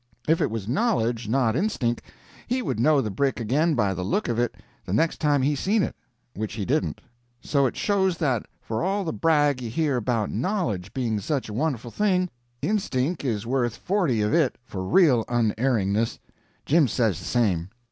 If 0.27 0.41
it 0.41 0.49
was 0.49 0.67
knowledge, 0.67 1.29
not 1.29 1.53
instink, 1.53 1.99
he 2.47 2.63
would 2.63 2.79
know 2.79 3.01
the 3.01 3.11
brick 3.11 3.39
again 3.39 3.75
by 3.75 3.93
the 3.93 4.01
look 4.03 4.27
of 4.29 4.39
it 4.39 4.55
the 4.83 4.93
next 4.93 5.19
time 5.21 5.43
he 5.43 5.55
seen 5.55 5.83
it—which 5.83 6.53
he 6.53 6.65
didn't. 6.65 7.01
So 7.39 7.67
it 7.67 7.75
shows 7.77 8.17
that 8.17 8.47
for 8.63 8.83
all 8.83 9.03
the 9.03 9.13
brag 9.13 9.61
you 9.61 9.69
hear 9.69 9.97
about 9.97 10.31
knowledge 10.31 10.91
being 10.91 11.19
such 11.19 11.49
a 11.49 11.53
wonderful 11.53 11.91
thing, 11.91 12.31
instink 12.63 13.23
is 13.23 13.45
worth 13.45 13.75
forty 13.77 14.23
of 14.23 14.33
it 14.33 14.57
for 14.65 14.83
real 14.83 15.23
unerringness. 15.25 16.17
Jim 16.65 16.87
says 16.87 17.19
the 17.19 17.25
same. 17.25 17.69